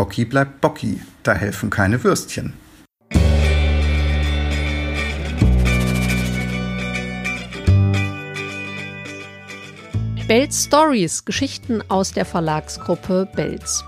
Bocki 0.00 0.24
bleibt 0.24 0.62
Bocki, 0.62 0.98
da 1.22 1.34
helfen 1.34 1.68
keine 1.68 2.02
Würstchen. 2.02 2.54
Belz 10.26 10.64
Stories, 10.64 11.26
Geschichten 11.26 11.82
aus 11.90 12.12
der 12.14 12.24
Verlagsgruppe 12.24 13.28
Belz. 13.36 13.84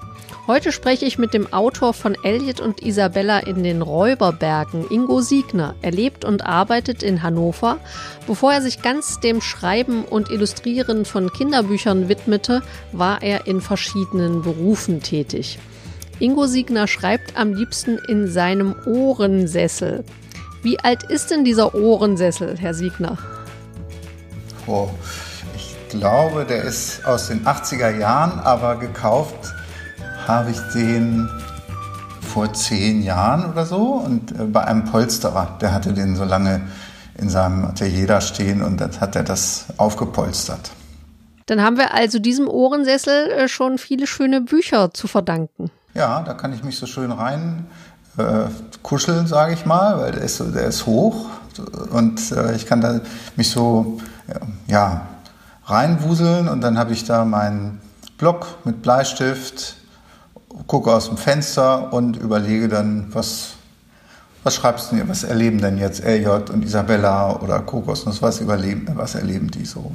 Heute 0.46 0.70
spreche 0.70 1.06
ich 1.06 1.16
mit 1.16 1.32
dem 1.32 1.50
Autor 1.50 1.94
von 1.94 2.14
Elliot 2.22 2.60
und 2.60 2.82
Isabella 2.82 3.38
in 3.38 3.62
den 3.62 3.80
Räuberbergen, 3.80 4.84
Ingo 4.90 5.22
Siegner. 5.22 5.76
Er 5.80 5.92
lebt 5.92 6.26
und 6.26 6.44
arbeitet 6.44 7.02
in 7.02 7.22
Hannover. 7.22 7.78
Bevor 8.26 8.52
er 8.52 8.60
sich 8.60 8.82
ganz 8.82 9.18
dem 9.20 9.40
Schreiben 9.40 10.04
und 10.04 10.30
Illustrieren 10.30 11.06
von 11.06 11.32
Kinderbüchern 11.32 12.10
widmete, 12.10 12.62
war 12.92 13.22
er 13.22 13.46
in 13.46 13.62
verschiedenen 13.62 14.42
Berufen 14.42 15.00
tätig. 15.00 15.58
Ingo 16.18 16.46
Siegner 16.46 16.86
schreibt 16.86 17.36
am 17.36 17.52
liebsten 17.52 17.98
in 18.08 18.28
seinem 18.28 18.74
Ohrensessel. 18.86 20.04
Wie 20.62 20.78
alt 20.78 21.02
ist 21.04 21.30
denn 21.30 21.44
dieser 21.44 21.74
Ohrensessel, 21.74 22.56
Herr 22.56 22.74
Siegner? 22.74 23.18
Oh, 24.66 24.88
ich 25.56 25.76
glaube, 25.88 26.44
der 26.44 26.62
ist 26.62 27.04
aus 27.04 27.28
den 27.28 27.44
80er 27.44 27.98
Jahren, 27.98 28.38
aber 28.38 28.76
gekauft 28.76 29.52
habe 30.26 30.52
ich 30.52 30.58
den 30.74 31.28
vor 32.32 32.52
zehn 32.52 33.02
Jahren 33.02 33.50
oder 33.50 33.66
so 33.66 33.94
und 33.94 34.32
äh, 34.32 34.44
bei 34.44 34.64
einem 34.64 34.84
Polsterer, 34.84 35.58
der 35.60 35.74
hatte 35.74 35.92
den 35.92 36.16
so 36.16 36.24
lange 36.24 36.62
in 37.18 37.28
seinem 37.28 37.64
Atelier 37.64 38.06
da 38.06 38.20
stehen 38.20 38.62
und 38.62 38.80
dann 38.80 38.98
hat 39.00 39.16
er 39.16 39.22
das 39.22 39.66
aufgepolstert. 39.76 40.70
Dann 41.46 41.60
haben 41.60 41.76
wir 41.76 41.92
also 41.92 42.18
diesem 42.18 42.48
Ohrensessel 42.48 43.30
äh, 43.30 43.48
schon 43.48 43.76
viele 43.76 44.06
schöne 44.06 44.40
Bücher 44.40 44.94
zu 44.94 45.08
verdanken. 45.08 45.70
Ja, 45.94 46.22
da 46.22 46.34
kann 46.34 46.52
ich 46.52 46.64
mich 46.64 46.78
so 46.78 46.86
schön 46.86 47.12
rein 47.12 47.66
äh, 48.16 48.44
kuscheln, 48.82 49.26
sage 49.26 49.54
ich 49.54 49.66
mal, 49.66 49.98
weil 49.98 50.12
der 50.12 50.22
ist, 50.22 50.40
der 50.40 50.66
ist 50.66 50.86
hoch 50.86 51.26
und 51.90 52.32
äh, 52.32 52.54
ich 52.54 52.66
kann 52.66 52.80
da 52.80 53.00
mich 53.36 53.50
so 53.50 53.98
ja, 54.66 55.06
reinwuseln 55.66 56.48
und 56.48 56.60
dann 56.60 56.78
habe 56.78 56.92
ich 56.92 57.04
da 57.04 57.24
meinen 57.24 57.80
Block 58.18 58.46
mit 58.64 58.82
Bleistift, 58.82 59.76
gucke 60.66 60.92
aus 60.92 61.08
dem 61.08 61.16
Fenster 61.16 61.92
und 61.92 62.16
überlege 62.16 62.68
dann, 62.68 63.08
was, 63.12 63.54
was 64.44 64.54
schreibst 64.54 64.92
du, 64.92 65.08
was 65.08 65.24
erleben 65.24 65.60
denn 65.60 65.78
jetzt 65.78 66.04
LJ 66.04 66.52
und 66.52 66.64
Isabella 66.64 67.36
oder 67.40 67.60
Kokosnuss, 67.60 68.22
was, 68.22 68.40
überleben, 68.40 68.86
was 68.94 69.14
erleben 69.14 69.50
die 69.50 69.64
so? 69.64 69.90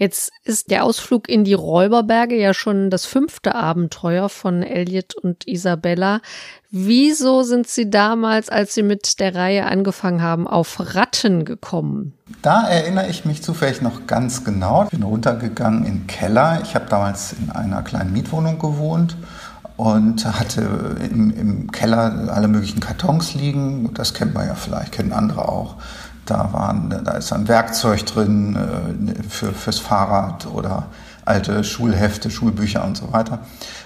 Jetzt 0.00 0.32
ist 0.44 0.70
der 0.70 0.84
Ausflug 0.84 1.28
in 1.28 1.44
die 1.44 1.52
Räuberberge 1.52 2.34
ja 2.34 2.54
schon 2.54 2.88
das 2.88 3.04
fünfte 3.04 3.54
Abenteuer 3.54 4.30
von 4.30 4.62
Elliot 4.62 5.14
und 5.14 5.46
Isabella. 5.46 6.22
Wieso 6.70 7.42
sind 7.42 7.68
Sie 7.68 7.90
damals, 7.90 8.48
als 8.48 8.72
Sie 8.72 8.82
mit 8.82 9.20
der 9.20 9.34
Reihe 9.34 9.66
angefangen 9.66 10.22
haben, 10.22 10.48
auf 10.48 10.94
Ratten 10.94 11.44
gekommen? 11.44 12.14
Da 12.40 12.66
erinnere 12.66 13.08
ich 13.08 13.26
mich 13.26 13.42
zufällig 13.42 13.82
noch 13.82 14.06
ganz 14.06 14.42
genau. 14.42 14.84
Ich 14.84 14.90
bin 14.90 15.02
runtergegangen 15.02 15.84
in 15.84 15.92
den 15.92 16.06
Keller. 16.06 16.62
Ich 16.62 16.74
habe 16.74 16.86
damals 16.88 17.34
in 17.34 17.50
einer 17.50 17.82
kleinen 17.82 18.14
Mietwohnung 18.14 18.58
gewohnt 18.58 19.18
und 19.76 20.24
hatte 20.24 20.96
im, 21.10 21.30
im, 21.30 21.72
Keller 21.72 22.30
alle 22.32 22.48
möglichen 22.48 22.80
Kartons 22.80 23.34
liegen. 23.34 23.92
Das 23.92 24.14
kennt 24.14 24.32
man 24.32 24.46
ja 24.46 24.54
vielleicht, 24.54 24.92
kennen 24.92 25.12
andere 25.12 25.46
auch. 25.46 25.76
Da, 26.30 26.52
waren, 26.52 26.94
da 27.04 27.12
ist 27.12 27.32
ein 27.32 27.48
Werkzeug 27.48 28.06
drin 28.06 28.56
äh, 28.56 29.22
für, 29.28 29.52
fürs 29.52 29.80
Fahrrad 29.80 30.46
oder 30.46 30.86
alte 31.24 31.64
Schulhefte, 31.64 32.30
Schulbücher 32.30 32.84
und 32.84 32.96
so 32.96 33.12
weiter. 33.12 33.40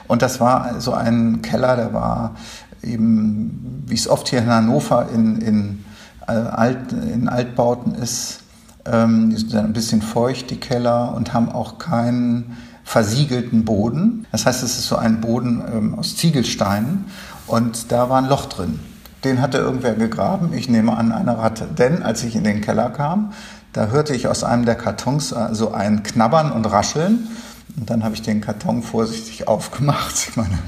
Und 0.06 0.20
das 0.20 0.40
war 0.40 0.80
so 0.80 0.92
ein 0.92 1.40
Keller, 1.40 1.76
der 1.76 1.94
war 1.94 2.36
eben, 2.82 3.82
wie 3.86 3.94
es 3.94 4.08
oft 4.08 4.28
hier 4.28 4.40
in 4.40 4.46
Hannover 4.46 5.08
in, 5.12 5.40
in, 5.40 5.84
äh, 6.28 6.32
Alt, 6.32 6.92
in 6.92 7.28
Altbauten 7.28 7.94
ist, 7.94 8.40
ähm, 8.84 9.30
die 9.30 9.36
sind 9.36 9.56
ein 9.56 9.72
bisschen 9.72 10.02
feucht, 10.02 10.50
die 10.50 10.60
Keller, 10.60 11.14
und 11.14 11.32
haben 11.32 11.50
auch 11.50 11.78
keinen 11.78 12.58
versiegelten 12.84 13.64
Boden. 13.64 14.26
Das 14.32 14.44
heißt, 14.44 14.62
es 14.62 14.78
ist 14.78 14.86
so 14.88 14.96
ein 14.96 15.22
Boden 15.22 15.62
ähm, 15.72 15.98
aus 15.98 16.16
Ziegelsteinen 16.16 17.06
und 17.46 17.90
da 17.90 18.10
war 18.10 18.18
ein 18.18 18.28
Loch 18.28 18.46
drin. 18.46 18.80
Den 19.24 19.40
hatte 19.40 19.58
irgendwer 19.58 19.94
gegraben, 19.94 20.52
ich 20.52 20.68
nehme 20.68 20.96
an, 20.96 21.10
eine 21.10 21.38
Ratte. 21.38 21.66
Denn 21.66 22.02
als 22.02 22.22
ich 22.24 22.36
in 22.36 22.44
den 22.44 22.60
Keller 22.60 22.90
kam, 22.90 23.32
da 23.72 23.86
hörte 23.86 24.14
ich 24.14 24.28
aus 24.28 24.44
einem 24.44 24.66
der 24.66 24.74
Kartons 24.74 25.30
so 25.30 25.36
also 25.36 25.72
ein 25.72 26.02
Knabbern 26.02 26.52
und 26.52 26.66
Rascheln. 26.66 27.28
Und 27.76 27.88
dann 27.88 28.04
habe 28.04 28.14
ich 28.14 28.22
den 28.22 28.42
Karton 28.42 28.82
vorsichtig 28.82 29.48
aufgemacht. 29.48 30.14
Ich 30.28 30.36
meine, 30.36 30.58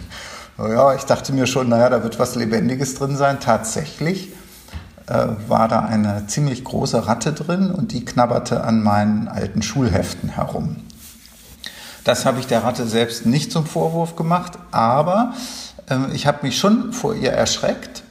ja, 0.59 0.95
ich 0.95 1.03
dachte 1.03 1.35
mir 1.35 1.47
schon, 1.47 1.69
naja, 1.69 1.91
da 1.91 2.03
wird 2.03 2.19
was 2.19 2.35
Lebendiges 2.35 2.95
drin 2.95 3.17
sein. 3.17 3.41
Tatsächlich 3.41 4.33
äh, 5.07 5.27
war 5.49 5.69
da 5.69 5.81
eine 5.81 6.27
ziemlich 6.27 6.65
große 6.65 7.07
Ratte 7.07 7.35
drin 7.35 7.71
und 7.71 7.93
die 7.93 8.07
knabberte 8.07 8.65
an 8.65 8.83
meinen 8.83 9.29
alten 9.29 9.61
Schulheften 9.61 10.31
herum. 10.31 10.77
Das 12.05 12.25
habe 12.25 12.41
ich 12.41 12.47
der 12.47 12.65
Ratte 12.65 12.87
selbst 12.87 13.27
nicht 13.27 13.53
zum 13.53 13.67
Vorwurf 13.67 14.17
gemacht, 14.17 14.53
aber 14.71 15.35
äh, 15.91 15.97
ich 16.15 16.27
habe 16.27 16.39
mich 16.43 16.59
schon 16.59 16.95
vor 16.95 17.15
ihr 17.15 17.33
erschreckt 17.33 18.03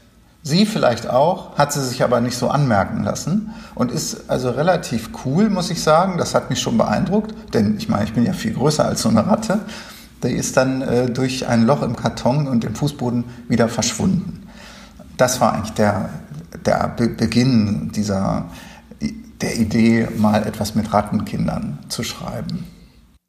Sie 0.47 0.67
vielleicht 0.67 1.09
auch, 1.09 1.57
hat 1.57 1.73
sie 1.73 1.83
sich 1.83 2.03
aber 2.03 2.21
nicht 2.21 2.37
so 2.37 2.49
anmerken 2.49 3.03
lassen 3.03 3.51
und 3.73 3.91
ist 3.91 4.29
also 4.29 4.51
relativ 4.51 5.09
cool, 5.25 5.49
muss 5.49 5.71
ich 5.71 5.81
sagen. 5.81 6.19
Das 6.19 6.35
hat 6.35 6.51
mich 6.51 6.61
schon 6.61 6.77
beeindruckt, 6.77 7.33
denn 7.55 7.77
ich 7.79 7.89
meine, 7.89 8.03
ich 8.03 8.13
bin 8.13 8.23
ja 8.23 8.33
viel 8.33 8.53
größer 8.53 8.85
als 8.85 9.01
so 9.01 9.09
eine 9.09 9.25
Ratte. 9.25 9.61
Die 10.23 10.29
ist 10.29 10.55
dann 10.55 10.83
äh, 10.83 11.09
durch 11.09 11.47
ein 11.47 11.65
Loch 11.65 11.81
im 11.81 11.95
Karton 11.95 12.47
und 12.47 12.63
im 12.63 12.75
Fußboden 12.75 13.23
wieder 13.47 13.69
verschwunden. 13.69 14.47
Das 15.17 15.41
war 15.41 15.53
eigentlich 15.53 15.73
der, 15.73 16.09
der 16.63 16.93
Be 16.95 17.09
Beginn 17.09 17.91
dieser 17.91 18.45
der 19.41 19.57
Idee, 19.57 20.07
mal 20.15 20.43
etwas 20.43 20.75
mit 20.75 20.93
Rattenkindern 20.93 21.79
zu 21.89 22.03
schreiben. 22.03 22.65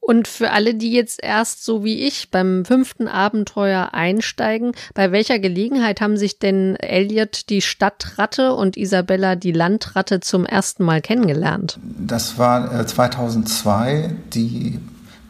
Und 0.07 0.29
für 0.29 0.53
alle, 0.53 0.77
die 0.77 0.93
jetzt 0.93 1.21
erst 1.21 1.65
so 1.65 1.83
wie 1.83 2.07
ich 2.07 2.31
beim 2.31 2.65
fünften 2.65 3.09
Abenteuer 3.09 3.89
einsteigen, 3.93 4.71
bei 4.95 5.11
welcher 5.11 5.41
Gelegenheit 5.41 6.01
haben 6.01 6.17
sich 6.17 6.39
denn 6.39 6.77
Elliot 6.77 7.51
die 7.51 7.61
Stadtratte 7.61 8.55
und 8.55 8.77
Isabella 8.77 9.35
die 9.35 9.51
Landratte 9.51 10.21
zum 10.21 10.47
ersten 10.47 10.85
Mal 10.85 11.01
kennengelernt? 11.01 11.81
Das 11.83 12.39
war 12.39 12.87
2002, 12.87 13.93
äh, 13.93 14.11
die 14.33 14.79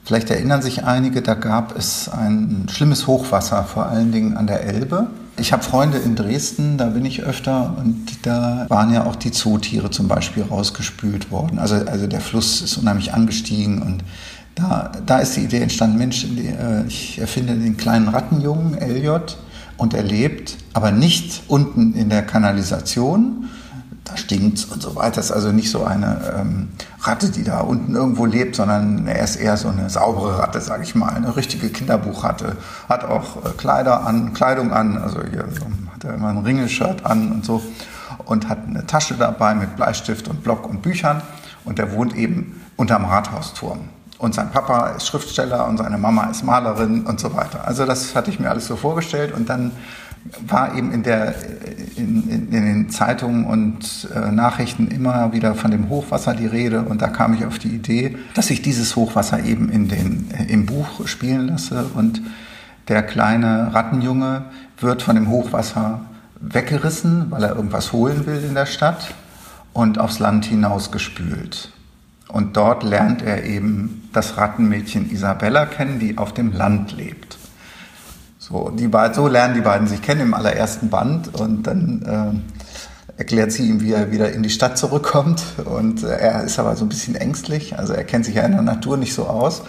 Vielleicht 0.05 0.31
erinnern 0.31 0.63
sich 0.63 0.85
einige, 0.85 1.21
da 1.21 1.35
gab 1.35 1.77
es 1.77 2.09
ein 2.09 2.69
schlimmes 2.71 3.09
Hochwasser, 3.09 3.65
vor 3.65 3.87
allen 3.87 4.13
Dingen 4.13 4.37
an 4.37 4.47
der 4.47 4.63
Elbe. 4.63 5.09
Ich 5.37 5.53
habe 5.53 5.65
Freunde 5.65 5.99
in 5.99 6.15
Dresden, 6.15 6.79
da 6.79 6.87
bin 6.87 7.05
ich 7.05 7.25
öfter 7.25 7.75
und 7.77 8.07
da 8.23 8.67
waren 8.69 8.93
ja 8.93 9.05
auch 9.05 9.17
die 9.17 9.33
Zootiere 9.33 9.91
zum 9.91 10.07
Beispiel 10.07 10.45
rausgespült 10.45 11.33
worden. 11.33 11.59
Also, 11.59 11.75
also 11.75 12.07
der 12.07 12.21
Fluss 12.21 12.63
ist 12.63 12.77
unheimlich 12.77 13.15
angestiegen 13.15 13.83
und 13.83 14.05
da, 14.57 14.91
da 15.05 15.19
ist 15.19 15.37
die 15.37 15.43
Idee 15.43 15.61
entstanden, 15.61 15.99
Mensch, 15.99 16.25
äh, 16.25 16.85
ich 16.89 17.19
erfinde 17.19 17.55
den 17.55 17.77
kleinen 17.77 18.09
Rattenjungen, 18.09 18.75
Elliot, 18.75 19.39
und 19.77 19.93
er 19.93 20.03
lebt, 20.03 20.57
aber 20.73 20.91
nicht 20.91 21.43
unten 21.49 21.93
in 21.93 22.09
der 22.09 22.23
Kanalisation, 22.23 23.51
da 24.05 24.17
stinkt's 24.17 24.65
und 24.65 24.81
so 24.81 24.97
weiter. 24.97 25.17
Das 25.17 25.27
ist 25.27 25.33
also 25.33 25.53
nicht 25.53 25.71
so 25.71 25.85
eine 25.85 26.35
ähm, 26.39 26.69
Ratte, 27.03 27.29
die 27.29 27.45
da 27.45 27.61
unten 27.61 27.95
irgendwo 27.95 28.25
lebt, 28.25 28.57
sondern 28.57 29.07
er 29.07 29.23
ist 29.23 29.37
eher 29.37 29.59
so 29.59 29.69
eine 29.69 29.91
saubere 29.91 30.39
Ratte, 30.39 30.61
sage 30.63 30.85
ich 30.85 30.95
mal, 30.95 31.11
eine 31.11 31.37
richtige 31.37 31.69
Kinderbuchratte. 31.69 32.57
Hat 32.89 33.05
auch 33.05 33.45
äh, 33.45 33.49
Kleider 33.59 34.07
an, 34.07 34.33
Kleidung 34.33 34.73
an, 34.73 34.97
also 34.97 35.21
hier 35.31 35.45
so, 35.51 35.67
hat 35.93 36.05
er 36.05 36.15
immer 36.15 36.29
ein 36.29 36.39
Ringelshirt 36.39 37.05
an 37.05 37.31
und 37.33 37.45
so 37.45 37.63
und 38.25 38.49
hat 38.49 38.61
eine 38.67 38.87
Tasche 38.87 39.15
dabei 39.15 39.55
mit 39.55 39.77
Bleistift 39.77 40.29
und 40.29 40.43
Block 40.43 40.67
und 40.67 40.81
Büchern 40.81 41.21
und 41.65 41.79
er 41.79 41.93
wohnt 41.93 42.17
eben 42.17 42.63
unterm 42.77 43.05
Rathausturm. 43.05 43.81
Und 44.19 44.35
sein 44.35 44.51
Papa 44.51 44.91
ist 44.91 45.07
Schriftsteller 45.07 45.67
und 45.67 45.77
seine 45.77 45.99
Mama 45.99 46.25
ist 46.31 46.43
Malerin 46.43 47.03
und 47.03 47.21
so 47.21 47.35
weiter. 47.35 47.67
Also 47.67 47.85
das 47.85 48.15
hatte 48.15 48.31
ich 48.31 48.41
mir 48.41 48.51
alles 48.51 48.67
so 48.67 48.77
vorgestellt 48.77 49.35
und 49.35 49.49
dann 49.49 49.73
war 50.47 50.75
eben 50.75 50.93
in, 50.93 51.03
der, 51.03 51.35
in, 51.97 52.29
in, 52.29 52.53
in 52.53 52.65
den 52.65 52.91
Zeitungen 52.91 53.45
und 53.45 54.09
äh, 54.15 54.33
Nachrichten 54.33 54.89
immer 54.89 55.33
wieder 55.33 55.55
von 55.55 55.71
dem 55.71 55.89
Hochwasser 55.89 56.35
die 56.35 56.47
Rede 56.47 56.83
und 56.83 57.03
da 57.03 57.09
kam 57.09 57.35
ich 57.35 57.45
auf 57.45 57.59
die 57.59 57.69
Idee, 57.69 58.17
dass 58.35 58.51
ich 58.51 58.63
dieses 58.63 58.97
Hochwasser 58.97 59.45
eben 59.45 59.69
in 59.71 59.89
den, 59.89 60.31
im 60.49 60.67
Buch 60.67 61.07
spielen 61.07 61.49
lasse 61.49 61.85
und 61.95 62.23
der 62.89 63.03
kleine 63.03 63.75
Rattenjunge 63.75 64.45
wird 64.79 65.03
von 65.03 65.17
dem 65.17 65.29
Hochwasser 65.29 66.01
weggerissen, 66.41 67.31
weil 67.31 67.43
er 67.43 67.57
irgendwas 67.57 67.93
holen 67.93 68.27
will 68.27 68.43
in 68.43 68.55
der 68.55 68.67
Stadt 68.67 69.15
und 69.73 69.99
aufs 69.99 70.19
Land 70.19 70.45
hinausgespült. 70.45 71.73
Und 72.29 72.57
dort 72.57 72.83
lernt 72.83 73.23
er 73.23 73.45
eben 73.45 74.06
das 74.17 74.37
Rattenmädchen 74.37 75.11
Isabella 75.11 75.67
kennen, 75.67 75.99
die 75.99 76.19
auf 76.19 76.33
dem 76.33 76.53
Land 76.53 76.93
lebt. 76.93 77.39
So, 78.39 78.71
die 78.71 78.89
so 79.13 79.27
lernen 79.27 79.55
die 79.55 79.61
beiden 79.61 79.89
sich 79.89 80.03
kennen 80.03 80.21
im 80.21 80.35
allerersten 80.35 80.89
Band 80.89 81.35
und 81.35 81.65
dann 81.65 82.43
äh, 83.17 83.19
erklärt 83.19 83.51
sie 83.51 83.69
ihm, 83.69 83.81
wie 83.81 83.93
er 83.93 84.13
wieder 84.13 84.33
in 84.33 84.43
die 84.43 84.51
Stadt 84.51 84.79
zurückkommt. 84.79 85.43
Und 85.65 86.05
äh, 86.05 86.17
er 86.17 86.45
ist 86.45 86.59
aber 86.59 86.77
so 86.77 86.85
ein 86.85 86.89
bisschen 86.89 87.17
ängstlich, 87.17 87.79
also 87.79 87.93
er 87.93 88.05
kennt 88.05 88.25
sich 88.25 88.37
ja 88.37 88.43
in 88.43 88.53
der 88.53 88.63
Natur 88.63 88.97
nicht 88.97 89.15
so 89.15 89.27
aus. 89.27 89.63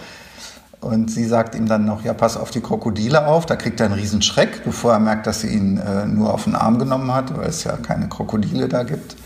Und 0.80 1.10
sie 1.10 1.24
sagt 1.24 1.56
ihm 1.56 1.66
dann 1.66 1.84
noch, 1.84 2.04
ja, 2.04 2.14
pass 2.14 2.36
auf 2.36 2.50
die 2.50 2.60
Krokodile 2.60 3.26
auf. 3.26 3.46
Da 3.46 3.56
kriegt 3.56 3.80
er 3.80 3.86
einen 3.86 3.96
riesen 3.96 4.22
Schreck, 4.22 4.62
bevor 4.64 4.92
er 4.92 5.00
merkt, 5.00 5.26
dass 5.26 5.40
sie 5.40 5.48
ihn 5.48 5.78
äh, 5.78 6.06
nur 6.06 6.32
auf 6.32 6.44
den 6.44 6.54
Arm 6.54 6.78
genommen 6.78 7.12
hat, 7.12 7.36
weil 7.36 7.48
es 7.48 7.64
ja 7.64 7.76
keine 7.76 8.08
Krokodile 8.08 8.68
da 8.68 8.84
gibt. 8.84 9.16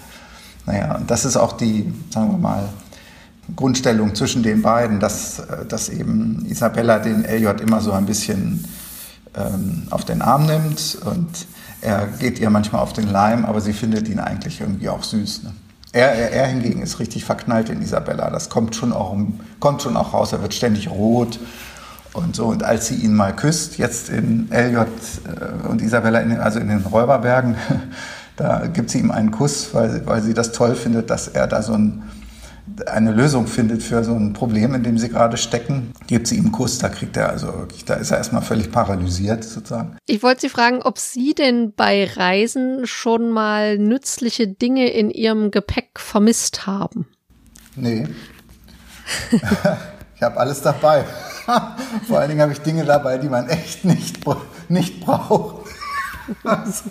Naja, 0.64 0.96
und 0.96 1.10
das 1.10 1.26
ist 1.26 1.36
auch 1.36 1.52
die, 1.52 1.92
sagen 2.10 2.30
wir 2.30 2.38
mal, 2.38 2.68
Grundstellung 3.56 4.14
zwischen 4.14 4.42
den 4.42 4.62
beiden, 4.62 5.00
dass, 5.00 5.40
äh, 5.40 5.66
dass 5.66 5.88
eben 5.88 6.44
Isabella 6.46 6.98
den 6.98 7.24
Elliot 7.24 7.60
immer 7.60 7.80
so 7.80 7.92
ein 7.92 8.06
bisschen 8.06 8.64
ähm, 9.34 9.84
auf 9.90 10.04
den 10.04 10.22
Arm 10.22 10.46
nimmt 10.46 10.98
und 11.04 11.46
er 11.80 12.06
geht 12.06 12.38
ihr 12.38 12.48
manchmal 12.50 12.82
auf 12.82 12.92
den 12.92 13.10
Leim, 13.10 13.44
aber 13.44 13.60
sie 13.60 13.72
findet 13.72 14.08
ihn 14.08 14.20
eigentlich 14.20 14.60
irgendwie 14.60 14.88
auch 14.88 15.02
süß. 15.02 15.42
Ne? 15.42 15.52
Er, 15.92 16.12
er, 16.12 16.32
er, 16.32 16.46
hingegen 16.46 16.80
ist 16.80 17.00
richtig 17.00 17.24
verknallt 17.24 17.68
in 17.68 17.82
Isabella. 17.82 18.30
Das 18.30 18.48
kommt 18.48 18.74
schon, 18.74 18.92
auch, 18.92 19.14
kommt 19.60 19.82
schon 19.82 19.96
auch 19.96 20.14
raus. 20.14 20.32
Er 20.32 20.40
wird 20.40 20.54
ständig 20.54 20.88
rot 20.88 21.38
und 22.14 22.34
so. 22.34 22.46
Und 22.46 22.62
als 22.62 22.86
sie 22.86 22.94
ihn 22.94 23.14
mal 23.14 23.34
küsst, 23.34 23.76
jetzt 23.78 24.08
in 24.08 24.50
Elliot 24.50 24.88
äh, 25.26 25.68
und 25.68 25.82
Isabella, 25.82 26.20
in, 26.20 26.38
also 26.38 26.60
in 26.60 26.68
den 26.68 26.80
Räuberbergen, 26.80 27.56
da 28.36 28.66
gibt 28.68 28.90
sie 28.90 29.00
ihm 29.00 29.10
einen 29.10 29.32
Kuss, 29.32 29.74
weil, 29.74 30.06
weil 30.06 30.22
sie 30.22 30.32
das 30.32 30.52
toll 30.52 30.76
findet, 30.76 31.10
dass 31.10 31.28
er 31.28 31.46
da 31.46 31.62
so 31.62 31.74
ein 31.74 32.04
eine 32.87 33.11
Lösung 33.11 33.47
findet 33.47 33.82
für 33.82 34.05
so 34.05 34.14
ein 34.14 34.32
Problem, 34.32 34.75
in 34.75 34.82
dem 34.82 34.97
sie 34.97 35.09
gerade 35.09 35.37
stecken, 35.37 35.93
gibt 36.06 36.26
sie 36.29 36.37
ihm 36.37 36.44
einen 36.44 36.53
Kuss, 36.53 36.79
da 36.79 36.88
kriegt 36.88 37.17
er 37.17 37.29
also 37.29 37.49
wirklich, 37.49 37.85
da 37.85 37.94
ist 37.94 38.11
er 38.11 38.19
erstmal 38.19 38.43
völlig 38.43 38.70
paralysiert 38.70 39.44
sozusagen. 39.44 39.97
Ich 40.06 40.23
wollte 40.23 40.43
Sie 40.43 40.49
fragen, 40.49 40.81
ob 40.82 40.99
Sie 40.99 41.35
denn 41.35 41.73
bei 41.75 42.05
Reisen 42.05 42.87
schon 42.87 43.31
mal 43.31 43.79
nützliche 43.79 44.47
Dinge 44.47 44.91
in 44.91 45.11
Ihrem 45.11 45.50
Gepäck 45.50 45.99
vermisst 45.99 46.67
haben. 46.67 47.06
Nee. 47.75 48.06
ich 50.17 50.23
habe 50.23 50.37
alles 50.38 50.62
dabei. 50.62 51.05
Vor 52.06 52.19
allen 52.19 52.29
Dingen 52.29 52.43
habe 52.43 52.53
ich 52.53 52.61
Dinge 52.61 52.85
dabei, 52.85 53.19
die 53.19 53.29
man 53.29 53.49
echt 53.49 53.85
nicht, 53.85 54.20
nicht 54.69 55.00
braucht. 55.00 55.67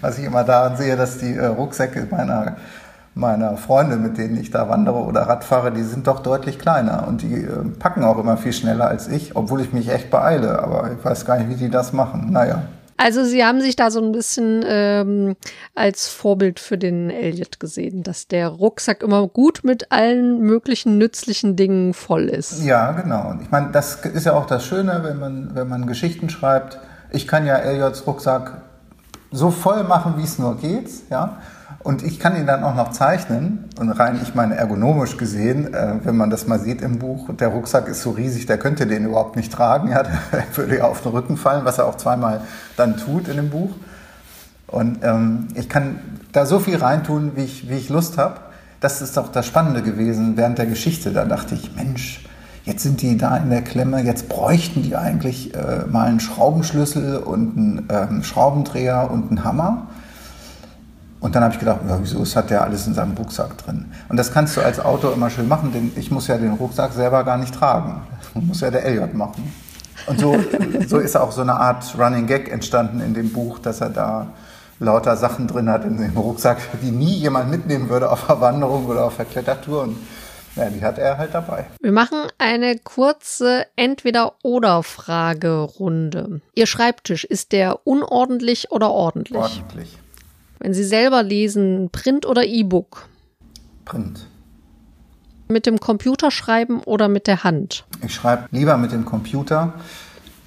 Was 0.00 0.18
ich 0.18 0.24
immer 0.24 0.44
daran 0.44 0.76
sehe, 0.76 0.96
dass 0.96 1.18
die 1.18 1.32
äh, 1.32 1.46
Rucksäcke 1.46 2.06
meiner 2.10 2.58
meiner 3.18 3.56
Freunde, 3.56 3.96
mit 3.96 4.16
denen 4.16 4.40
ich 4.40 4.50
da 4.50 4.68
wandere 4.68 4.98
oder 4.98 5.22
Radfahre, 5.22 5.72
die 5.72 5.82
sind 5.82 6.06
doch 6.06 6.20
deutlich 6.20 6.58
kleiner 6.58 7.06
und 7.08 7.22
die 7.22 7.34
äh, 7.34 7.64
packen 7.78 8.04
auch 8.04 8.18
immer 8.18 8.36
viel 8.36 8.52
schneller 8.52 8.86
als 8.88 9.08
ich, 9.08 9.34
obwohl 9.34 9.60
ich 9.60 9.72
mich 9.72 9.88
echt 9.88 10.10
beeile. 10.10 10.62
Aber 10.62 10.90
ich 10.92 11.04
weiß 11.04 11.24
gar 11.26 11.38
nicht, 11.38 11.50
wie 11.50 11.56
die 11.56 11.70
das 11.70 11.92
machen. 11.92 12.30
Naja. 12.30 12.62
Also 12.96 13.24
Sie 13.24 13.44
haben 13.44 13.60
sich 13.60 13.76
da 13.76 13.90
so 13.90 14.00
ein 14.00 14.10
bisschen 14.10 14.64
ähm, 14.66 15.36
als 15.74 16.08
Vorbild 16.08 16.58
für 16.58 16.78
den 16.78 17.10
Elliot 17.10 17.60
gesehen, 17.60 18.02
dass 18.02 18.26
der 18.26 18.48
Rucksack 18.48 19.02
immer 19.02 19.26
gut 19.28 19.60
mit 19.62 19.92
allen 19.92 20.40
möglichen 20.40 20.98
nützlichen 20.98 21.54
Dingen 21.54 21.94
voll 21.94 22.24
ist. 22.24 22.64
Ja, 22.64 22.92
genau. 22.92 23.30
Und 23.30 23.42
ich 23.42 23.50
meine, 23.50 23.70
das 23.70 24.04
ist 24.04 24.26
ja 24.26 24.34
auch 24.34 24.46
das 24.46 24.64
Schöne, 24.64 25.00
wenn 25.04 25.18
man, 25.18 25.50
wenn 25.54 25.68
man 25.68 25.86
Geschichten 25.86 26.28
schreibt. 26.28 26.78
Ich 27.10 27.28
kann 27.28 27.46
ja 27.46 27.56
Elliots 27.56 28.04
Rucksack 28.06 28.62
so 29.30 29.50
voll 29.50 29.84
machen, 29.84 30.14
wie 30.16 30.24
es 30.24 30.38
nur 30.38 30.56
geht, 30.56 30.88
ja. 31.10 31.38
Und 31.88 32.02
ich 32.02 32.20
kann 32.20 32.36
ihn 32.36 32.46
dann 32.46 32.64
auch 32.64 32.74
noch 32.74 32.90
zeichnen. 32.90 33.64
Und 33.80 33.90
rein, 33.92 34.20
ich 34.22 34.34
meine, 34.34 34.56
ergonomisch 34.56 35.16
gesehen, 35.16 35.72
äh, 35.72 35.94
wenn 36.02 36.18
man 36.18 36.28
das 36.28 36.46
mal 36.46 36.60
sieht 36.60 36.82
im 36.82 36.98
Buch, 36.98 37.30
der 37.32 37.48
Rucksack 37.48 37.88
ist 37.88 38.02
so 38.02 38.10
riesig, 38.10 38.44
der 38.44 38.58
könnte 38.58 38.86
den 38.86 39.06
überhaupt 39.06 39.36
nicht 39.36 39.50
tragen. 39.50 39.88
Ja, 39.92 40.02
der 40.02 40.12
würde 40.54 40.76
ja 40.76 40.84
auf 40.84 41.00
den 41.00 41.12
Rücken 41.12 41.38
fallen, 41.38 41.64
was 41.64 41.78
er 41.78 41.86
auch 41.86 41.96
zweimal 41.96 42.42
dann 42.76 42.98
tut 42.98 43.26
in 43.28 43.36
dem 43.36 43.48
Buch. 43.48 43.70
Und 44.66 44.98
ähm, 45.02 45.48
ich 45.54 45.70
kann 45.70 46.00
da 46.32 46.44
so 46.44 46.58
viel 46.58 46.76
reintun, 46.76 47.32
wie 47.36 47.44
ich, 47.44 47.70
wie 47.70 47.76
ich 47.76 47.88
Lust 47.88 48.18
habe. 48.18 48.34
Das 48.80 49.00
ist 49.00 49.16
doch 49.16 49.32
das 49.32 49.46
Spannende 49.46 49.80
gewesen 49.80 50.36
während 50.36 50.58
der 50.58 50.66
Geschichte. 50.66 51.10
Da 51.12 51.24
dachte 51.24 51.54
ich, 51.54 51.74
Mensch, 51.74 52.22
jetzt 52.64 52.82
sind 52.82 53.00
die 53.00 53.16
da 53.16 53.34
in 53.38 53.48
der 53.48 53.62
Klemme, 53.62 54.02
jetzt 54.02 54.28
bräuchten 54.28 54.82
die 54.82 54.94
eigentlich 54.94 55.54
äh, 55.54 55.86
mal 55.90 56.08
einen 56.08 56.20
Schraubenschlüssel 56.20 57.16
und 57.16 57.56
einen 57.56 57.88
ähm, 57.90 58.22
Schraubendreher 58.24 59.10
und 59.10 59.30
einen 59.30 59.42
Hammer. 59.42 59.86
Und 61.20 61.34
dann 61.34 61.42
habe 61.42 61.54
ich 61.54 61.58
gedacht, 61.58 61.80
ja, 61.88 61.98
wieso, 62.00 62.22
es 62.22 62.36
hat 62.36 62.50
der 62.50 62.62
alles 62.62 62.86
in 62.86 62.94
seinem 62.94 63.14
Rucksack 63.14 63.58
drin. 63.58 63.86
Und 64.08 64.16
das 64.16 64.32
kannst 64.32 64.56
du 64.56 64.60
als 64.60 64.78
Autor 64.78 65.12
immer 65.12 65.30
schön 65.30 65.48
machen, 65.48 65.72
denn 65.72 65.90
ich 65.96 66.10
muss 66.10 66.28
ja 66.28 66.38
den 66.38 66.52
Rucksack 66.52 66.92
selber 66.92 67.24
gar 67.24 67.38
nicht 67.38 67.54
tragen. 67.54 68.02
Das 68.34 68.42
muss 68.42 68.60
ja 68.60 68.70
der 68.70 68.84
Elliot 68.84 69.14
machen. 69.14 69.52
Und 70.06 70.20
so, 70.20 70.36
so 70.86 70.98
ist 70.98 71.16
auch 71.16 71.32
so 71.32 71.40
eine 71.40 71.54
Art 71.54 71.84
Running 71.98 72.28
Gag 72.28 72.50
entstanden 72.50 73.00
in 73.00 73.14
dem 73.14 73.32
Buch, 73.32 73.58
dass 73.58 73.80
er 73.80 73.90
da 73.90 74.28
lauter 74.78 75.16
Sachen 75.16 75.48
drin 75.48 75.68
hat 75.68 75.84
in 75.84 75.98
dem 75.98 76.16
Rucksack, 76.16 76.58
die 76.82 76.92
nie 76.92 77.14
jemand 77.14 77.50
mitnehmen 77.50 77.88
würde 77.88 78.10
auf 78.10 78.28
der 78.28 78.40
Wanderung 78.40 78.86
oder 78.86 79.04
auf 79.04 79.16
der 79.16 79.24
Klettertour. 79.24 79.82
Und 79.82 79.96
ja, 80.54 80.70
die 80.70 80.80
hat 80.82 80.98
er 80.98 81.18
halt 81.18 81.34
dabei. 81.34 81.66
Wir 81.80 81.90
machen 81.92 82.20
eine 82.38 82.78
kurze 82.78 83.66
Entweder-Oder-Fragerunde. 83.76 86.40
Ihr 86.54 86.66
Schreibtisch, 86.66 87.24
ist 87.24 87.52
der 87.52 87.86
unordentlich 87.86 88.70
oder 88.70 88.90
ordentlich? 88.90 89.42
Ordentlich. 89.42 89.98
Wenn 90.60 90.74
Sie 90.74 90.84
selber 90.84 91.22
lesen, 91.22 91.88
Print 91.92 92.26
oder 92.26 92.44
E-Book? 92.44 93.08
Print. 93.84 94.26
Mit 95.48 95.66
dem 95.66 95.80
Computer 95.80 96.30
schreiben 96.30 96.80
oder 96.80 97.08
mit 97.08 97.26
der 97.26 97.44
Hand? 97.44 97.84
Ich 98.04 98.14
schreibe 98.14 98.44
lieber 98.50 98.76
mit 98.76 98.92
dem 98.92 99.04
Computer. 99.04 99.74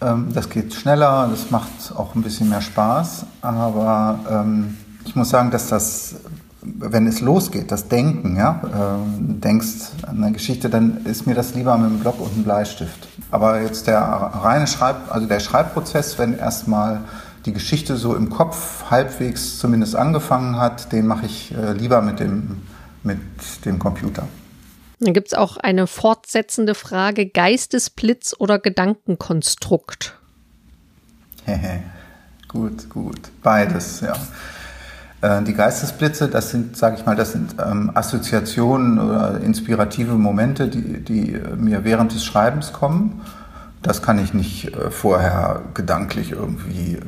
Ähm, 0.01 0.29
das 0.33 0.49
geht 0.49 0.73
schneller, 0.73 1.27
das 1.31 1.49
macht 1.49 1.95
auch 1.95 2.13
ein 2.13 2.21
bisschen 2.21 2.49
mehr 2.49 2.61
Spaß. 2.61 3.25
Aber 3.41 4.19
ähm, 4.29 4.77
ich 5.05 5.15
muss 5.15 5.29
sagen, 5.29 5.49
dass 5.49 5.67
das, 5.67 6.15
wenn 6.61 7.07
es 7.07 7.21
losgeht, 7.21 7.71
das 7.71 7.87
Denken, 7.87 8.35
ja, 8.35 8.61
ähm, 8.63 9.39
denkst 9.41 9.91
an 10.05 10.23
eine 10.23 10.33
Geschichte, 10.33 10.69
dann 10.69 11.05
ist 11.05 11.25
mir 11.25 11.35
das 11.35 11.55
lieber 11.55 11.75
mit 11.77 11.87
einem 11.89 11.99
Block 11.99 12.19
und 12.19 12.33
einem 12.33 12.43
Bleistift. 12.43 13.07
Aber 13.31 13.61
jetzt 13.61 13.87
der 13.87 14.01
reine 14.01 14.67
Schreib, 14.67 14.97
also 15.09 15.25
der 15.25 15.39
Schreibprozess, 15.39 16.19
wenn 16.19 16.37
erstmal 16.37 17.01
die 17.45 17.53
Geschichte 17.53 17.97
so 17.97 18.15
im 18.15 18.29
Kopf 18.29 18.89
halbwegs 18.89 19.59
zumindest 19.59 19.95
angefangen 19.95 20.57
hat, 20.57 20.91
den 20.91 21.07
mache 21.07 21.25
ich 21.25 21.55
äh, 21.55 21.73
lieber 21.73 22.01
mit 22.01 22.19
dem, 22.19 22.61
mit 23.03 23.19
dem 23.65 23.79
Computer. 23.79 24.27
Dann 24.99 25.13
gibt 25.13 25.29
es 25.29 25.33
auch 25.33 25.57
eine 25.57 25.87
fortsetzende 25.87 26.75
Frage, 26.75 27.27
Geistesblitz 27.27 28.35
oder 28.37 28.59
Gedankenkonstrukt? 28.59 30.15
gut, 32.47 32.87
gut. 32.89 33.19
Beides, 33.41 34.01
ja. 34.01 34.13
Äh, 35.21 35.43
die 35.43 35.53
Geistesblitze, 35.53 36.27
das 36.27 36.51
sind, 36.51 36.77
sage 36.77 36.97
ich 36.97 37.05
mal, 37.05 37.15
das 37.15 37.31
sind 37.31 37.55
ähm, 37.63 37.91
Assoziationen 37.95 38.99
oder 38.99 39.41
inspirative 39.41 40.13
Momente, 40.13 40.67
die, 40.67 41.03
die 41.03 41.39
mir 41.57 41.83
während 41.83 42.13
des 42.13 42.23
Schreibens 42.23 42.71
kommen. 42.71 43.21
Das 43.81 44.03
kann 44.03 44.23
ich 44.23 44.33
nicht 44.33 44.75
äh, 44.75 44.91
vorher 44.91 45.63
gedanklich 45.73 46.31
irgendwie 46.31 46.99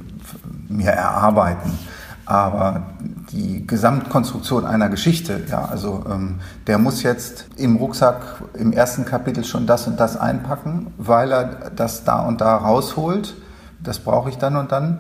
mir 0.70 0.92
erarbeiten. 0.92 1.78
Aber 2.26 2.84
die 3.32 3.68
Gesamtkonstruktion 3.68 4.66
einer 4.66 4.88
Geschichte, 4.88 5.42
ja, 5.50 5.66
also 5.66 6.06
ähm, 6.10 6.36
der 6.68 6.78
muss 6.78 7.04
jetzt 7.04 7.48
im 7.58 7.76
Rucksack 7.76 8.42
im 8.54 8.72
ersten 8.72 9.04
Kapitel 9.04 9.44
schon 9.44 9.68
das 9.68 9.88
und 9.88 10.00
das 10.00 10.16
einpacken, 10.16 10.94
weil 10.98 11.32
er 11.34 11.72
das 11.76 12.06
da 12.06 12.22
und 12.22 12.40
da 12.40 12.56
rausholt. 12.56 13.36
Das 13.84 14.00
brauche 14.00 14.30
ich 14.30 14.38
dann 14.38 14.56
und 14.56 14.72
dann. 14.72 15.00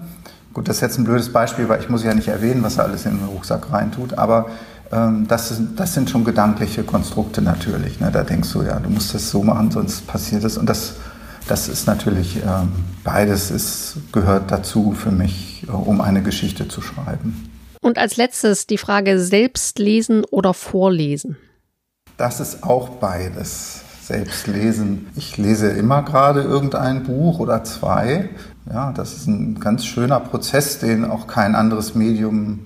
Gut, 0.53 0.67
das 0.67 0.77
ist 0.77 0.81
jetzt 0.81 0.97
ein 0.99 1.05
blödes 1.05 1.31
Beispiel, 1.31 1.69
weil 1.69 1.79
ich 1.79 1.89
muss 1.89 2.03
ja 2.03 2.13
nicht 2.13 2.27
erwähnen, 2.27 2.61
was 2.61 2.77
er 2.77 2.83
alles 2.83 3.05
in 3.05 3.17
den 3.17 3.27
Rucksack 3.27 3.71
reintut, 3.71 4.17
aber 4.17 4.47
ähm, 4.91 5.25
das, 5.27 5.51
ist, 5.51 5.61
das 5.77 5.93
sind 5.93 6.09
schon 6.09 6.23
gedankliche 6.23 6.83
Konstrukte 6.83 7.41
natürlich. 7.41 7.99
Ne? 7.99 8.11
Da 8.11 8.23
denkst 8.23 8.51
du, 8.51 8.61
ja, 8.61 8.79
du 8.79 8.89
musst 8.89 9.15
das 9.15 9.29
so 9.29 9.43
machen, 9.43 9.71
sonst 9.71 10.05
passiert 10.07 10.43
es. 10.43 10.57
Und 10.57 10.67
das 10.67 10.95
das 11.47 11.67
ist 11.67 11.87
natürlich, 11.87 12.37
ähm, 12.37 12.71
beides 13.03 13.51
ist, 13.51 13.97
gehört 14.11 14.51
dazu 14.51 14.93
für 14.93 15.11
mich, 15.11 15.65
äh, 15.67 15.71
um 15.71 16.01
eine 16.01 16.21
Geschichte 16.21 16.67
zu 16.67 16.81
schreiben. 16.81 17.49
Und 17.81 17.97
als 17.97 18.15
letztes 18.15 18.65
die 18.65 18.77
Frage 18.77 19.19
selbst 19.19 19.77
lesen 19.77 20.23
oder 20.31 20.53
vorlesen. 20.53 21.37
Das 22.17 22.39
ist 22.39 22.63
auch 22.63 22.89
beides. 22.89 23.81
Selbst 24.01 24.47
lesen. 24.47 25.07
Ich 25.15 25.37
lese 25.37 25.69
immer 25.69 26.03
gerade 26.03 26.41
irgendein 26.41 27.03
Buch 27.03 27.39
oder 27.39 27.63
zwei. 27.63 28.29
Ja, 28.71 28.91
das 28.91 29.13
ist 29.13 29.27
ein 29.27 29.59
ganz 29.59 29.85
schöner 29.85 30.19
Prozess, 30.19 30.79
den 30.79 31.05
auch 31.05 31.27
kein 31.27 31.55
anderes 31.55 31.95
Medium 31.95 32.59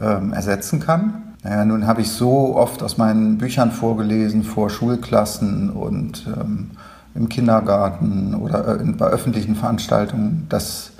ähm, 0.00 0.32
ersetzen 0.32 0.80
kann. 0.80 1.34
Naja, 1.42 1.64
nun 1.64 1.86
habe 1.86 2.02
ich 2.02 2.10
so 2.10 2.56
oft 2.56 2.82
aus 2.82 2.98
meinen 2.98 3.38
Büchern 3.38 3.72
vorgelesen 3.72 4.42
vor 4.42 4.68
Schulklassen 4.68 5.70
und 5.70 6.26
ähm, 6.26 6.72
im 7.14 7.28
Kindergarten 7.28 8.34
oder 8.34 8.80
äh, 8.80 8.84
bei 8.84 9.06
öffentlichen 9.06 9.56
Veranstaltungen, 9.56 10.46
dass 10.48 10.92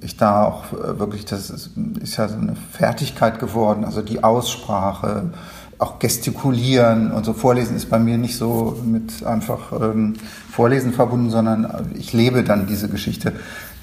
ich 0.00 0.16
da 0.16 0.44
auch 0.44 0.72
äh, 0.72 0.98
wirklich, 0.98 1.24
das 1.24 1.50
ist, 1.50 1.70
ist 2.00 2.16
ja 2.16 2.28
so 2.28 2.36
eine 2.36 2.54
Fertigkeit 2.72 3.38
geworden, 3.38 3.84
also 3.84 4.02
die 4.02 4.22
Aussprache, 4.22 5.30
auch 5.78 5.98
gestikulieren 5.98 7.12
und 7.12 7.24
so 7.24 7.34
vorlesen 7.34 7.76
ist 7.76 7.90
bei 7.90 7.98
mir 7.98 8.16
nicht 8.16 8.38
so 8.38 8.80
mit 8.84 9.26
einfach 9.26 9.72
ähm, 9.72 10.14
Vorlesen 10.50 10.92
verbunden, 10.92 11.30
sondern 11.30 11.90
ich 11.94 12.12
lebe 12.12 12.42
dann 12.42 12.66
diese 12.66 12.88
Geschichte. 12.88 13.34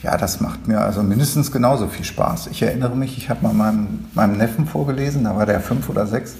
Ja, 0.01 0.17
das 0.17 0.41
macht 0.41 0.67
mir 0.67 0.81
also 0.81 1.03
mindestens 1.03 1.51
genauso 1.51 1.87
viel 1.87 2.03
Spaß. 2.03 2.47
Ich 2.47 2.61
erinnere 2.63 2.95
mich, 2.95 3.17
ich 3.17 3.29
habe 3.29 3.43
mal 3.43 3.53
meinem, 3.53 4.05
meinem 4.15 4.37
Neffen 4.37 4.65
vorgelesen, 4.65 5.23
da 5.23 5.35
war 5.35 5.45
der 5.45 5.59
fünf 5.59 5.87
oder 5.87 6.07
sechs. 6.07 6.35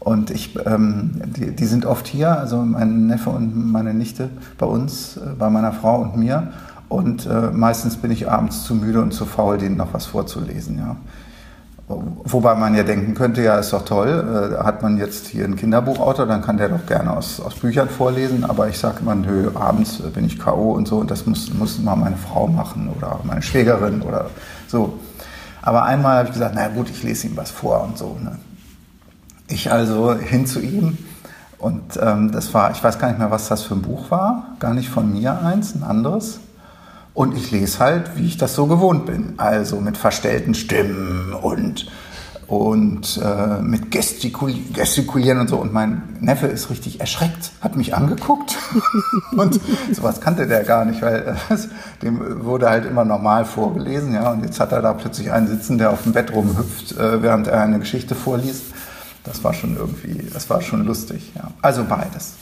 Und 0.00 0.30
ich, 0.30 0.58
ähm, 0.66 1.20
die, 1.36 1.54
die, 1.54 1.66
sind 1.66 1.84
oft 1.84 2.06
hier, 2.06 2.38
also 2.38 2.56
mein 2.56 3.06
Neffe 3.06 3.30
und 3.30 3.70
meine 3.70 3.92
Nichte 3.92 4.30
bei 4.56 4.64
uns, 4.64 5.18
äh, 5.18 5.34
bei 5.38 5.50
meiner 5.50 5.72
Frau 5.72 6.00
und 6.00 6.16
mir. 6.16 6.48
Und 6.88 7.26
äh, 7.26 7.50
meistens 7.52 7.98
bin 7.98 8.10
ich 8.10 8.28
abends 8.30 8.64
zu 8.64 8.74
müde 8.74 9.02
und 9.02 9.12
zu 9.12 9.26
faul, 9.26 9.58
denen 9.58 9.76
noch 9.76 9.92
was 9.92 10.06
vorzulesen. 10.06 10.78
Ja. 10.78 10.96
Wobei 11.86 12.54
man 12.54 12.74
ja 12.74 12.82
denken 12.82 13.14
könnte, 13.14 13.42
ja, 13.42 13.58
ist 13.58 13.72
doch 13.72 13.84
toll, 13.84 14.54
äh, 14.58 14.64
hat 14.64 14.82
man 14.82 14.96
jetzt 14.96 15.26
hier 15.26 15.44
einen 15.44 15.56
Kinderbuchautor, 15.56 16.24
dann 16.24 16.40
kann 16.40 16.56
der 16.56 16.70
doch 16.70 16.86
gerne 16.86 17.14
aus, 17.14 17.38
aus 17.38 17.56
Büchern 17.56 17.88
vorlesen. 17.88 18.44
Aber 18.44 18.68
ich 18.68 18.78
sage 18.78 19.00
immer, 19.00 19.14
nö, 19.14 19.50
abends 19.54 19.98
bin 20.14 20.24
ich 20.24 20.38
K.O. 20.38 20.72
und 20.72 20.88
so 20.88 20.98
und 20.98 21.10
das 21.10 21.26
muss, 21.26 21.52
muss 21.52 21.78
mal 21.78 21.96
meine 21.96 22.16
Frau 22.16 22.46
machen 22.46 22.88
oder 22.96 23.20
meine 23.24 23.42
Schwägerin 23.42 24.00
oder 24.00 24.30
so. 24.66 24.98
Aber 25.60 25.84
einmal 25.84 26.18
habe 26.18 26.28
ich 26.28 26.32
gesagt, 26.32 26.54
na 26.54 26.68
gut, 26.68 26.88
ich 26.88 27.02
lese 27.02 27.26
ihm 27.26 27.36
was 27.36 27.50
vor 27.50 27.84
und 27.84 27.98
so. 27.98 28.16
Ne? 28.22 28.38
Ich 29.50 29.70
also 29.70 30.14
hin 30.14 30.46
zu 30.46 30.60
ihm 30.60 30.96
und 31.60 31.98
ähm, 32.00 32.32
das 32.32 32.54
war, 32.54 32.70
ich 32.70 32.82
weiß 32.82 32.98
gar 32.98 33.08
nicht 33.08 33.18
mehr, 33.18 33.30
was 33.30 33.48
das 33.48 33.62
für 33.62 33.74
ein 33.74 33.82
Buch 33.82 34.10
war, 34.10 34.56
gar 34.58 34.72
nicht 34.72 34.88
von 34.88 35.12
mir 35.12 35.42
eins, 35.42 35.74
ein 35.74 35.82
anderes. 35.82 36.40
Und 37.12 37.36
ich 37.36 37.50
lese 37.50 37.80
halt, 37.80 38.16
wie 38.16 38.26
ich 38.26 38.38
das 38.38 38.54
so 38.54 38.66
gewohnt 38.66 39.04
bin. 39.04 39.34
Also 39.36 39.78
mit 39.80 39.98
verstellten 39.98 40.54
Stimmen 40.54 41.34
und, 41.34 41.86
und 42.46 43.20
äh, 43.22 43.60
mit 43.60 43.90
Gestikuli 43.90 44.64
Gestikulieren 44.72 45.38
und 45.40 45.48
so. 45.50 45.58
Und 45.58 45.70
mein 45.74 46.02
Neffe 46.20 46.46
ist 46.46 46.70
richtig 46.70 47.00
erschreckt, 47.00 47.50
hat 47.60 47.76
mich 47.76 47.94
angeguckt. 47.94 48.56
und 49.36 49.60
sowas 49.92 50.22
kannte 50.22 50.46
der 50.46 50.64
gar 50.64 50.86
nicht, 50.86 51.02
weil 51.02 51.36
äh, 51.50 51.56
dem 52.02 52.42
wurde 52.42 52.70
halt 52.70 52.86
immer 52.86 53.04
normal 53.04 53.44
vorgelesen. 53.44 54.14
Ja, 54.14 54.30
und 54.30 54.44
jetzt 54.44 54.60
hat 54.60 54.72
er 54.72 54.80
da 54.80 54.94
plötzlich 54.94 55.30
einen 55.30 55.48
sitzen, 55.48 55.76
der 55.76 55.90
auf 55.90 56.04
dem 56.04 56.12
Bett 56.12 56.32
rumhüpft, 56.32 56.96
äh, 56.96 57.22
während 57.22 57.48
er 57.48 57.60
eine 57.60 57.80
Geschichte 57.80 58.14
vorliest. 58.14 58.62
Das 59.24 59.44
war 59.44 59.54
schon 59.54 59.76
irgendwie, 59.76 60.28
das 60.32 60.48
war 60.48 60.60
schon 60.60 60.84
lustig. 60.84 61.32
Ja. 61.34 61.50
Also 61.62 61.84
beides. 61.84 62.34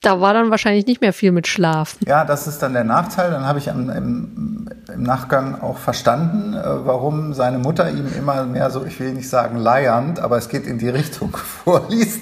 Da 0.00 0.20
war 0.20 0.32
dann 0.32 0.50
wahrscheinlich 0.50 0.86
nicht 0.86 1.00
mehr 1.00 1.12
viel 1.12 1.32
mit 1.32 1.48
Schlafen. 1.48 1.98
Ja, 2.06 2.24
das 2.24 2.46
ist 2.46 2.62
dann 2.62 2.72
der 2.72 2.84
Nachteil. 2.84 3.32
Dann 3.32 3.44
habe 3.44 3.58
ich 3.58 3.66
im, 3.66 3.90
im, 3.90 4.68
im, 4.94 5.02
Nachgang 5.02 5.60
auch 5.60 5.78
verstanden, 5.78 6.54
äh, 6.54 6.62
warum 6.86 7.34
seine 7.34 7.58
Mutter 7.58 7.90
ihm 7.90 8.06
immer 8.16 8.44
mehr 8.44 8.70
so, 8.70 8.84
ich 8.84 9.00
will 9.00 9.12
nicht 9.12 9.28
sagen 9.28 9.58
leiernd, 9.58 10.20
aber 10.20 10.38
es 10.38 10.48
geht 10.48 10.68
in 10.68 10.78
die 10.78 10.88
Richtung 10.88 11.36
vorliest, 11.64 12.20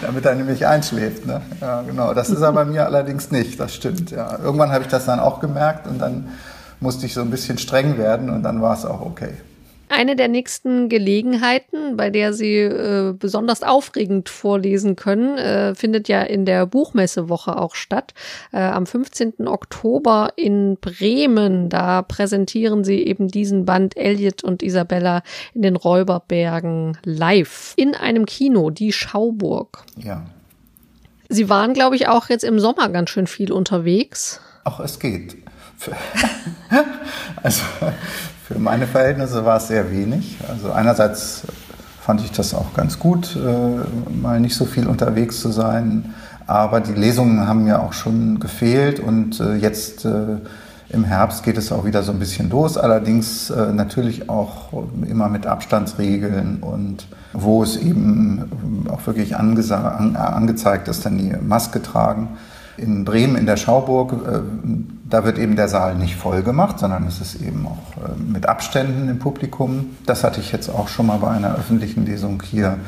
damit 0.00 0.24
er 0.24 0.34
nämlich 0.34 0.66
einschläft. 0.66 1.26
Ne? 1.26 1.42
Ja, 1.60 1.82
genau. 1.82 2.14
Das 2.14 2.30
ist 2.30 2.40
er 2.40 2.52
bei 2.52 2.64
mir 2.64 2.86
allerdings 2.86 3.30
nicht, 3.30 3.60
das 3.60 3.74
stimmt. 3.74 4.10
Ja. 4.10 4.38
Irgendwann 4.38 4.72
habe 4.72 4.82
ich 4.82 4.88
das 4.88 5.04
dann 5.04 5.20
auch 5.20 5.40
gemerkt 5.40 5.86
und 5.86 5.98
dann 5.98 6.28
musste 6.80 7.04
ich 7.04 7.12
so 7.12 7.20
ein 7.20 7.30
bisschen 7.30 7.58
streng 7.58 7.98
werden 7.98 8.30
und 8.30 8.42
dann 8.42 8.62
war 8.62 8.72
es 8.72 8.86
auch 8.86 9.02
okay. 9.02 9.34
Eine 9.88 10.16
der 10.16 10.28
nächsten 10.28 10.88
Gelegenheiten, 10.88 11.96
bei 11.96 12.10
der 12.10 12.32
Sie 12.32 12.56
äh, 12.56 13.14
besonders 13.18 13.62
aufregend 13.62 14.28
vorlesen 14.28 14.96
können, 14.96 15.38
äh, 15.38 15.74
findet 15.74 16.08
ja 16.08 16.22
in 16.22 16.44
der 16.44 16.66
Buchmessewoche 16.66 17.56
auch 17.56 17.74
statt. 17.74 18.14
Äh, 18.52 18.58
am 18.58 18.86
15. 18.86 19.46
Oktober 19.46 20.32
in 20.36 20.76
Bremen, 20.80 21.68
da 21.68 22.02
präsentieren 22.02 22.84
Sie 22.84 23.02
eben 23.06 23.28
diesen 23.28 23.64
Band 23.64 23.96
Elliot 23.96 24.44
und 24.44 24.62
Isabella 24.62 25.22
in 25.54 25.62
den 25.62 25.76
Räuberbergen 25.76 26.98
live 27.04 27.72
in 27.76 27.94
einem 27.94 28.26
Kino, 28.26 28.70
die 28.70 28.92
Schauburg. 28.92 29.84
Ja. 29.96 30.26
Sie 31.28 31.48
waren, 31.48 31.74
glaube 31.74 31.96
ich, 31.96 32.08
auch 32.08 32.28
jetzt 32.28 32.44
im 32.44 32.58
Sommer 32.58 32.88
ganz 32.88 33.10
schön 33.10 33.26
viel 33.26 33.52
unterwegs. 33.52 34.40
Ach, 34.64 34.80
es 34.80 34.98
geht. 34.98 35.36
also 37.42 37.62
für 38.48 38.58
meine 38.58 38.86
Verhältnisse 38.86 39.44
war 39.44 39.58
es 39.58 39.68
sehr 39.68 39.90
wenig. 39.90 40.38
Also 40.48 40.72
einerseits 40.72 41.42
fand 42.00 42.22
ich 42.22 42.32
das 42.32 42.54
auch 42.54 42.72
ganz 42.72 42.98
gut, 42.98 43.36
äh, 43.36 44.16
mal 44.16 44.40
nicht 44.40 44.56
so 44.56 44.64
viel 44.64 44.86
unterwegs 44.86 45.40
zu 45.40 45.50
sein. 45.50 46.14
Aber 46.46 46.80
die 46.80 46.94
Lesungen 46.94 47.46
haben 47.46 47.64
mir 47.64 47.82
auch 47.82 47.92
schon 47.92 48.40
gefehlt 48.40 49.00
und 49.00 49.38
äh, 49.38 49.56
jetzt 49.56 50.06
äh, 50.06 50.38
im 50.88 51.04
Herbst 51.04 51.42
geht 51.42 51.58
es 51.58 51.70
auch 51.72 51.84
wieder 51.84 52.02
so 52.02 52.10
ein 52.10 52.18
bisschen 52.18 52.48
los, 52.48 52.78
allerdings 52.78 53.50
natürlich 53.50 54.30
auch 54.30 54.72
immer 55.06 55.28
mit 55.28 55.46
Abstandsregeln 55.46 56.62
und 56.62 57.06
wo 57.34 57.62
es 57.62 57.76
eben 57.76 58.86
auch 58.90 59.06
wirklich 59.06 59.36
angezeigt 59.36 60.88
ist, 60.88 61.04
dann 61.04 61.18
die 61.18 61.34
Maske 61.42 61.82
tragen. 61.82 62.38
In 62.78 63.04
Bremen 63.04 63.36
in 63.36 63.46
der 63.46 63.56
Schauburg, 63.56 64.12
äh, 64.12 64.40
da 65.08 65.24
wird 65.24 65.38
eben 65.38 65.56
der 65.56 65.68
Saal 65.68 65.96
nicht 65.96 66.16
voll 66.16 66.42
gemacht, 66.42 66.78
sondern 66.78 67.06
es 67.06 67.20
ist 67.20 67.42
eben 67.42 67.66
auch 67.66 67.96
äh, 68.02 68.16
mit 68.16 68.46
Abständen 68.46 69.08
im 69.08 69.18
Publikum. 69.18 69.96
Das 70.06 70.24
hatte 70.24 70.40
ich 70.40 70.52
jetzt 70.52 70.68
auch 70.68 70.88
schon 70.88 71.06
mal 71.06 71.18
bei 71.18 71.30
einer 71.30 71.56
öffentlichen 71.56 72.06
Lesung 72.06 72.42
hier, 72.42 72.78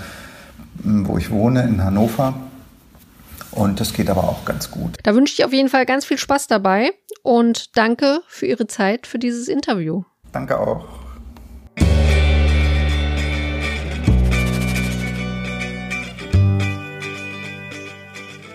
wo 0.82 1.18
ich 1.18 1.30
wohne, 1.30 1.64
in 1.64 1.82
Hannover. 1.82 2.34
Und 3.50 3.80
das 3.80 3.92
geht 3.92 4.08
aber 4.10 4.24
auch 4.24 4.44
ganz 4.44 4.70
gut. 4.70 4.98
Da 5.02 5.14
wünsche 5.14 5.34
ich 5.34 5.44
auf 5.44 5.52
jeden 5.52 5.68
Fall 5.68 5.84
ganz 5.84 6.04
viel 6.04 6.18
Spaß 6.18 6.46
dabei 6.46 6.92
und 7.22 7.76
danke 7.76 8.20
für 8.28 8.46
Ihre 8.46 8.66
Zeit 8.66 9.06
für 9.06 9.18
dieses 9.18 9.48
Interview. 9.48 10.04
Danke 10.32 10.58
auch. 10.58 10.99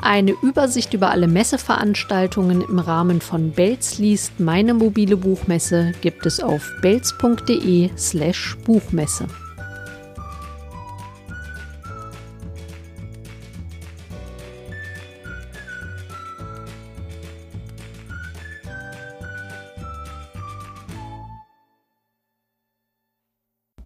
Eine 0.00 0.32
Übersicht 0.42 0.94
über 0.94 1.10
alle 1.10 1.28
Messeveranstaltungen 1.28 2.62
im 2.62 2.78
Rahmen 2.78 3.20
von 3.20 3.50
Belz 3.50 3.98
liest 3.98 4.40
meine 4.40 4.72
mobile 4.72 5.18
Buchmesse 5.18 5.92
gibt 6.00 6.24
es 6.24 6.40
auf 6.40 6.66
belz.de 6.80 7.90
slash 7.98 8.56
Buchmesse. 8.64 9.26